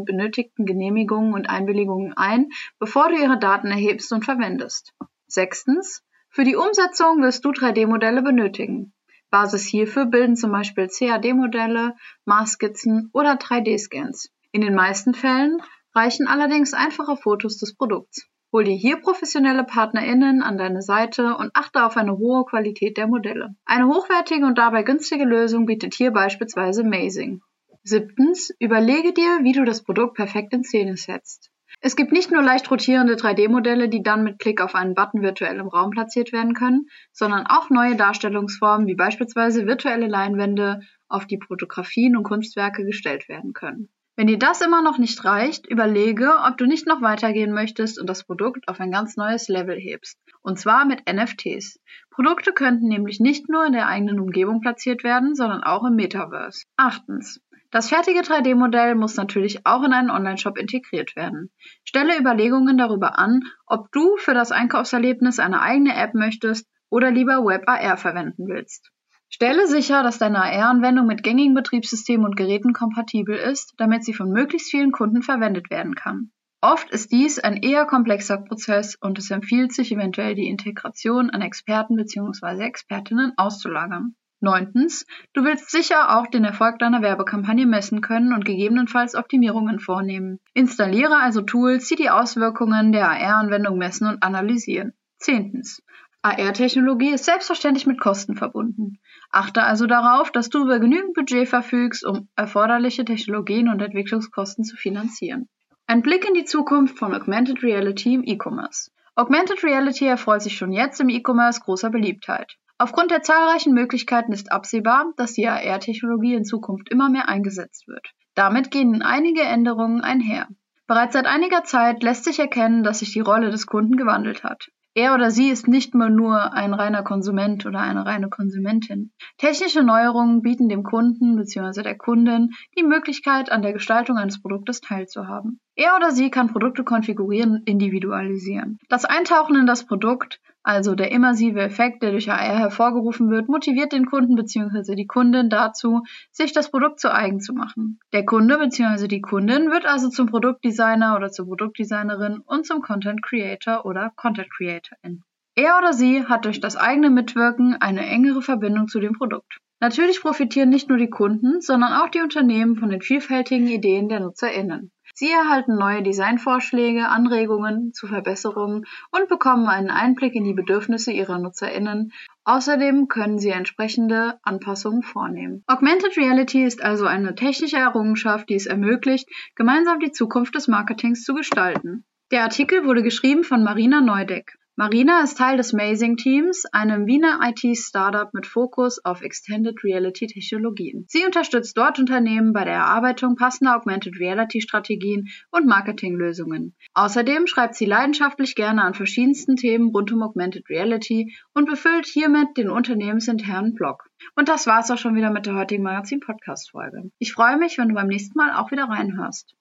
benötigten 0.05 0.65
Genehmigungen 0.65 1.33
und 1.33 1.49
Einwilligungen 1.49 2.13
ein, 2.15 2.49
bevor 2.79 3.09
du 3.09 3.15
ihre 3.15 3.39
Daten 3.39 3.67
erhebst 3.67 4.11
und 4.11 4.25
verwendest. 4.25 4.93
Sechstens. 5.27 6.03
Für 6.29 6.43
die 6.43 6.55
Umsetzung 6.55 7.21
wirst 7.21 7.45
du 7.45 7.49
3D-Modelle 7.49 8.21
benötigen. 8.21 8.93
Basis 9.29 9.65
hierfür 9.65 10.05
bilden 10.05 10.35
zum 10.35 10.51
Beispiel 10.51 10.87
CAD-Modelle, 10.87 11.95
Maßskizzen 12.25 13.09
oder 13.13 13.33
3D-Scans. 13.33 14.31
In 14.51 14.61
den 14.61 14.75
meisten 14.75 15.15
Fällen 15.15 15.59
reichen 15.95 16.27
allerdings 16.27 16.73
einfache 16.73 17.17
Fotos 17.17 17.57
des 17.57 17.75
Produkts. 17.75 18.27
Hol 18.53 18.65
dir 18.65 18.75
hier 18.75 18.97
professionelle 18.97 19.63
PartnerInnen 19.63 20.43
an 20.43 20.59
deine 20.59 20.83
Seite 20.83 21.35
und 21.37 21.49
achte 21.55 21.83
auf 21.83 21.97
eine 21.97 22.19
hohe 22.19 22.45
Qualität 22.45 22.97
der 22.97 23.07
Modelle. 23.07 23.55
Eine 23.65 23.87
hochwertige 23.87 24.45
und 24.45 24.59
dabei 24.59 24.83
günstige 24.83 25.25
Lösung 25.25 25.65
bietet 25.65 25.95
hier 25.95 26.11
beispielsweise 26.11 26.83
Mazing. 26.83 27.41
Siebtens, 27.81 28.53
überlege 28.59 29.11
dir, 29.11 29.39
wie 29.41 29.53
du 29.53 29.65
das 29.65 29.81
Produkt 29.81 30.13
perfekt 30.13 30.53
in 30.53 30.63
Szene 30.63 30.97
setzt. 30.97 31.49
Es 31.81 31.95
gibt 31.95 32.11
nicht 32.11 32.29
nur 32.29 32.43
leicht 32.43 32.69
rotierende 32.69 33.15
3D-Modelle, 33.15 33.89
die 33.89 34.03
dann 34.03 34.23
mit 34.23 34.37
Klick 34.37 34.61
auf 34.61 34.75
einen 34.75 34.93
Button 34.93 35.23
virtuell 35.23 35.57
im 35.57 35.67
Raum 35.67 35.89
platziert 35.89 36.31
werden 36.31 36.53
können, 36.53 36.85
sondern 37.11 37.47
auch 37.47 37.71
neue 37.71 37.95
Darstellungsformen 37.95 38.85
wie 38.85 38.93
beispielsweise 38.93 39.65
virtuelle 39.65 40.07
Leinwände, 40.07 40.81
auf 41.07 41.25
die 41.25 41.39
Fotografien 41.39 42.15
und 42.15 42.23
Kunstwerke 42.23 42.85
gestellt 42.85 43.27
werden 43.27 43.53
können. 43.53 43.89
Wenn 44.15 44.27
dir 44.27 44.37
das 44.37 44.61
immer 44.61 44.83
noch 44.83 44.99
nicht 44.99 45.25
reicht, 45.25 45.67
überlege, 45.67 46.35
ob 46.47 46.57
du 46.57 46.67
nicht 46.67 46.85
noch 46.85 47.01
weitergehen 47.01 47.51
möchtest 47.51 47.99
und 47.99 48.07
das 48.07 48.23
Produkt 48.23 48.67
auf 48.67 48.79
ein 48.79 48.91
ganz 48.91 49.17
neues 49.17 49.47
Level 49.47 49.75
hebst. 49.75 50.19
Und 50.43 50.59
zwar 50.59 50.85
mit 50.85 51.11
NFTs. 51.11 51.79
Produkte 52.11 52.53
könnten 52.53 52.87
nämlich 52.87 53.19
nicht 53.19 53.49
nur 53.49 53.65
in 53.65 53.73
der 53.73 53.87
eigenen 53.87 54.19
Umgebung 54.19 54.61
platziert 54.61 55.03
werden, 55.03 55.33
sondern 55.33 55.63
auch 55.63 55.83
im 55.83 55.95
Metaverse. 55.95 56.65
Achtens. 56.77 57.41
Das 57.71 57.89
fertige 57.89 58.19
3D-Modell 58.19 58.93
muss 58.93 59.15
natürlich 59.15 59.65
auch 59.65 59.81
in 59.81 59.93
einen 59.93 60.11
Online-Shop 60.11 60.59
integriert 60.59 61.15
werden. 61.15 61.49
Stelle 61.83 62.19
Überlegungen 62.19 62.77
darüber 62.77 63.17
an, 63.17 63.41
ob 63.65 63.91
du 63.91 64.15
für 64.17 64.35
das 64.35 64.51
Einkaufserlebnis 64.51 65.39
eine 65.39 65.59
eigene 65.59 65.95
App 65.95 66.13
möchtest 66.13 66.67
oder 66.91 67.09
lieber 67.09 67.43
WebAR 67.43 67.97
verwenden 67.97 68.47
willst. 68.47 68.91
Stelle 69.33 69.65
sicher, 69.65 70.03
dass 70.03 70.19
deine 70.19 70.43
AR-Anwendung 70.43 71.07
mit 71.07 71.23
gängigen 71.23 71.55
Betriebssystemen 71.55 72.23
und 72.23 72.35
Geräten 72.35 72.71
kompatibel 72.71 73.35
ist, 73.35 73.73
damit 73.77 74.05
sie 74.05 74.13
von 74.13 74.29
möglichst 74.29 74.69
vielen 74.69 74.91
Kunden 74.91 75.23
verwendet 75.23 75.71
werden 75.71 75.95
kann. 75.95 76.29
Oft 76.61 76.91
ist 76.91 77.11
dies 77.11 77.39
ein 77.39 77.57
eher 77.57 77.85
komplexer 77.85 78.37
Prozess 78.37 78.95
und 78.95 79.17
es 79.17 79.31
empfiehlt 79.31 79.73
sich 79.73 79.91
eventuell 79.91 80.35
die 80.35 80.47
Integration 80.47 81.31
an 81.31 81.41
Experten 81.41 81.95
bzw. 81.95 82.63
Expertinnen 82.63 83.33
auszulagern. 83.35 84.13
Neuntens, 84.39 85.07
du 85.33 85.43
willst 85.43 85.71
sicher 85.71 86.15
auch 86.15 86.27
den 86.27 86.43
Erfolg 86.43 86.77
deiner 86.77 87.01
Werbekampagne 87.01 87.65
messen 87.65 88.01
können 88.01 88.33
und 88.33 88.45
gegebenenfalls 88.45 89.15
Optimierungen 89.15 89.79
vornehmen. 89.79 90.41
Installiere 90.53 91.17
also 91.17 91.41
Tools, 91.41 91.87
die 91.87 91.95
die 91.95 92.11
Auswirkungen 92.11 92.91
der 92.91 93.09
AR-Anwendung 93.09 93.79
messen 93.79 94.07
und 94.07 94.21
analysieren. 94.21 94.93
Zehntens, 95.17 95.81
AR-Technologie 96.25 97.13
ist 97.13 97.25
selbstverständlich 97.25 97.85
mit 97.85 97.99
Kosten 97.99 98.37
verbunden. 98.37 98.99
Achte 99.29 99.63
also 99.63 99.87
darauf, 99.87 100.31
dass 100.31 100.47
du 100.47 100.63
über 100.63 100.79
genügend 100.79 101.13
Budget 101.15 101.49
verfügst, 101.49 102.05
um 102.05 102.29
erforderliche 102.37 103.03
Technologien 103.03 103.67
und 103.67 103.81
Entwicklungskosten 103.81 104.63
zu 104.63 104.77
finanzieren. 104.77 105.49
Ein 105.85 106.01
Blick 106.01 106.25
in 106.25 106.33
die 106.33 106.45
Zukunft 106.45 106.97
von 106.97 107.13
Augmented 107.13 107.61
Reality 107.61 108.13
im 108.13 108.23
E-Commerce. 108.23 108.89
Augmented 109.15 109.65
Reality 109.65 110.05
erfreut 110.05 110.41
sich 110.41 110.57
schon 110.57 110.71
jetzt 110.71 111.01
im 111.01 111.09
E-Commerce 111.09 111.59
großer 111.59 111.89
Beliebtheit. 111.89 112.55
Aufgrund 112.77 113.11
der 113.11 113.21
zahlreichen 113.21 113.73
Möglichkeiten 113.73 114.31
ist 114.31 114.49
absehbar, 114.49 115.11
dass 115.17 115.33
die 115.33 115.45
AR-Technologie 115.45 116.35
in 116.35 116.45
Zukunft 116.45 116.89
immer 116.89 117.09
mehr 117.09 117.27
eingesetzt 117.27 117.85
wird. 117.89 118.07
Damit 118.33 118.71
gehen 118.71 119.01
einige 119.01 119.41
Änderungen 119.41 119.99
einher. 119.99 120.47
Bereits 120.87 121.13
seit 121.13 121.25
einiger 121.25 121.65
Zeit 121.65 122.01
lässt 122.01 122.23
sich 122.23 122.39
erkennen, 122.39 122.83
dass 122.83 122.99
sich 122.99 123.11
die 123.11 123.19
Rolle 123.19 123.51
des 123.51 123.67
Kunden 123.67 123.97
gewandelt 123.97 124.45
hat. 124.45 124.69
Er 124.95 125.15
oder 125.15 125.31
sie 125.31 125.49
ist 125.49 125.67
nicht 125.67 125.95
mehr 125.95 126.09
nur 126.09 126.53
ein 126.53 126.73
reiner 126.73 127.01
Konsument 127.01 127.65
oder 127.65 127.79
eine 127.79 128.05
reine 128.05 128.29
Konsumentin. 128.29 129.11
Technische 129.37 129.81
Neuerungen 129.81 130.41
bieten 130.43 130.69
dem 130.69 130.83
Kunden 130.83 131.35
bzw. 131.35 131.81
der 131.81 131.97
Kundin 131.97 132.51
die 132.77 132.83
Möglichkeit, 132.83 133.51
an 133.51 133.63
der 133.63 133.73
Gestaltung 133.73 134.17
eines 134.17 134.39
Produktes 134.39 134.81
teilzuhaben. 134.81 135.59
Er 135.75 135.95
oder 135.95 136.11
sie 136.11 136.29
kann 136.29 136.51
Produkte 136.51 136.83
konfigurieren 136.83 137.63
individualisieren. 137.65 138.77
Das 138.87 139.05
Eintauchen 139.05 139.55
in 139.55 139.65
das 139.65 139.87
Produkt 139.87 140.39
also 140.63 140.95
der 140.95 141.11
immersive 141.11 141.59
Effekt, 141.61 142.01
der 142.01 142.11
durch 142.11 142.31
AR 142.31 142.57
hervorgerufen 142.57 143.29
wird, 143.29 143.49
motiviert 143.49 143.91
den 143.91 144.05
Kunden 144.05 144.35
bzw. 144.35 144.95
die 144.95 145.07
Kundin 145.07 145.49
dazu, 145.49 146.03
sich 146.31 146.53
das 146.53 146.71
Produkt 146.71 147.01
zu 147.01 147.13
eigen 147.13 147.41
zu 147.41 147.53
machen. 147.53 147.99
Der 148.13 148.25
Kunde 148.25 148.57
bzw. 148.57 149.07
die 149.07 149.21
Kundin 149.21 149.71
wird 149.71 149.85
also 149.85 150.09
zum 150.09 150.27
Produktdesigner 150.27 151.15
oder 151.17 151.29
zur 151.29 151.47
Produktdesignerin 151.47 152.39
und 152.39 152.65
zum 152.65 152.81
Content 152.81 153.21
Creator 153.21 153.85
oder 153.85 154.13
Content 154.15 154.49
Creatorin. 154.49 155.23
Er 155.55 155.77
oder 155.77 155.93
sie 155.93 156.25
hat 156.25 156.45
durch 156.45 156.61
das 156.61 156.77
eigene 156.77 157.09
Mitwirken 157.09 157.75
eine 157.75 158.05
engere 158.05 158.41
Verbindung 158.41 158.87
zu 158.87 158.99
dem 158.99 159.13
Produkt. 159.13 159.59
Natürlich 159.81 160.21
profitieren 160.21 160.69
nicht 160.69 160.87
nur 160.87 160.97
die 160.97 161.09
Kunden, 161.09 161.59
sondern 161.59 161.91
auch 161.91 162.07
die 162.07 162.21
Unternehmen 162.21 162.77
von 162.77 162.89
den 162.89 163.01
vielfältigen 163.01 163.67
Ideen 163.67 164.07
der 164.07 164.21
NutzerInnen. 164.21 164.91
Sie 165.15 165.29
erhalten 165.29 165.75
neue 165.75 166.01
Designvorschläge, 166.01 167.07
Anregungen 167.07 167.93
zu 167.93 168.07
Verbesserungen 168.07 168.85
und 169.11 169.29
bekommen 169.29 169.67
einen 169.67 169.91
Einblick 169.91 170.33
in 170.33 170.43
die 170.43 170.53
Bedürfnisse 170.53 171.11
ihrer 171.11 171.37
NutzerInnen. 171.37 172.11
Außerdem 172.45 173.07
können 173.07 173.37
sie 173.37 173.51
entsprechende 173.51 174.39
Anpassungen 174.41 175.03
vornehmen. 175.03 175.63
Augmented 175.67 176.17
Reality 176.17 176.63
ist 176.63 176.83
also 176.83 177.05
eine 177.05 177.35
technische 177.35 177.77
Errungenschaft, 177.77 178.49
die 178.49 178.55
es 178.55 178.65
ermöglicht, 178.65 179.29
gemeinsam 179.55 179.99
die 179.99 180.11
Zukunft 180.11 180.55
des 180.55 180.67
Marketings 180.67 181.23
zu 181.23 181.35
gestalten. 181.35 182.05
Der 182.31 182.41
Artikel 182.41 182.85
wurde 182.85 183.03
geschrieben 183.03 183.43
von 183.43 183.63
Marina 183.63 184.01
Neudeck. 184.01 184.57
Marina 184.75 185.21
ist 185.21 185.37
Teil 185.37 185.57
des 185.57 185.71
Mazing 185.71 186.17
Teams, 186.17 186.65
einem 186.71 187.05
Wiener 187.05 187.39
IT-Startup 187.43 188.33
mit 188.33 188.47
Fokus 188.47 188.97
auf 189.05 189.21
Extended 189.21 189.83
Reality 189.83 190.25
Technologien. 190.25 191.05
Sie 191.07 191.23
unterstützt 191.25 191.77
dort 191.77 191.99
Unternehmen 191.99 192.53
bei 192.53 192.63
der 192.63 192.73
Erarbeitung 192.73 193.35
passender 193.35 193.75
Augmented 193.75 194.19
Reality 194.19 194.61
Strategien 194.61 195.29
und 195.51 195.67
Marketinglösungen. 195.67 196.73
Außerdem 196.95 197.45
schreibt 197.45 197.75
sie 197.75 197.85
leidenschaftlich 197.85 198.55
gerne 198.55 198.81
an 198.81 198.95
verschiedensten 198.95 199.57
Themen 199.57 199.89
rund 199.89 200.11
um 200.11 200.23
Augmented 200.23 200.67
Reality 200.67 201.37
und 201.53 201.69
befüllt 201.69 202.07
hiermit 202.07 202.57
den 202.57 202.71
unternehmensinternen 202.71 203.75
Blog. 203.75 204.09
Und 204.35 204.49
das 204.49 204.65
war's 204.65 204.89
auch 204.89 204.97
schon 204.97 205.13
wieder 205.13 205.29
mit 205.29 205.45
der 205.45 205.53
heutigen 205.53 205.83
Magazin-Podcast-Folge. 205.83 207.11
Ich 207.19 207.33
freue 207.33 207.57
mich, 207.57 207.77
wenn 207.77 207.89
du 207.89 207.93
beim 207.93 208.07
nächsten 208.07 208.35
Mal 208.39 208.55
auch 208.55 208.71
wieder 208.71 208.85
reinhörst. 208.85 209.53